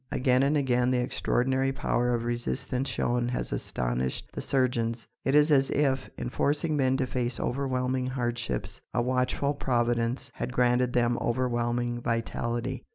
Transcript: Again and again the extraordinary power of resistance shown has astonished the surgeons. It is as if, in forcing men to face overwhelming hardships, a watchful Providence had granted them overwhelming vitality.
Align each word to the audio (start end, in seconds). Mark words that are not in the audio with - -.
Again 0.11 0.41
and 0.41 0.57
again 0.57 0.89
the 0.89 0.97
extraordinary 0.99 1.71
power 1.71 2.15
of 2.15 2.23
resistance 2.25 2.89
shown 2.89 3.27
has 3.27 3.51
astonished 3.51 4.31
the 4.33 4.41
surgeons. 4.41 5.05
It 5.23 5.35
is 5.35 5.51
as 5.51 5.69
if, 5.69 6.09
in 6.17 6.29
forcing 6.31 6.75
men 6.75 6.97
to 6.97 7.05
face 7.05 7.39
overwhelming 7.39 8.07
hardships, 8.07 8.81
a 8.95 9.01
watchful 9.03 9.53
Providence 9.53 10.31
had 10.33 10.53
granted 10.53 10.93
them 10.93 11.19
overwhelming 11.21 12.01
vitality. 12.01 12.83